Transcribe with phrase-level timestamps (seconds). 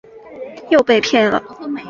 [0.71, 1.43] 又被骗了